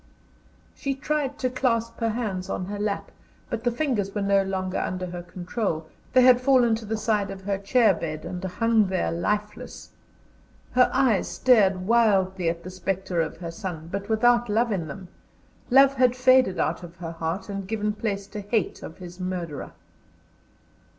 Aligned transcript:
She 0.73 0.95
tried 0.95 1.37
to 1.37 1.49
clasp 1.51 1.99
her 1.99 2.09
hands 2.09 2.49
on 2.49 2.65
her 2.65 2.79
lap, 2.79 3.11
but 3.51 3.63
the 3.63 3.69
fingers 3.69 4.15
were 4.15 4.23
no 4.23 4.41
longer 4.41 4.79
under 4.79 5.05
her 5.05 5.21
control; 5.21 5.85
they 6.13 6.23
had 6.23 6.41
fallen 6.41 6.73
to 6.77 6.85
the 6.85 6.97
side 6.97 7.29
of 7.29 7.45
the 7.45 7.59
chair 7.59 7.93
bed, 7.93 8.25
and 8.25 8.43
hung 8.43 8.87
there 8.87 9.11
lifeless. 9.11 9.91
Her 10.71 10.89
eyes 10.91 11.27
stared 11.27 11.85
wildly 11.85 12.49
at 12.49 12.63
the 12.63 12.71
spectre 12.71 13.21
of 13.21 13.37
her 13.37 13.51
son, 13.51 13.89
but 13.91 14.09
without 14.09 14.49
love 14.49 14.71
in 14.71 14.87
them; 14.87 15.09
love 15.69 15.93
had 15.93 16.15
faded 16.15 16.59
out 16.59 16.81
of 16.81 16.95
her 16.97 17.11
heart, 17.11 17.47
and 17.47 17.67
given 17.67 17.93
place 17.93 18.25
to 18.29 18.41
hate 18.41 18.81
of 18.81 18.97
his 18.97 19.19
murderer. 19.19 19.71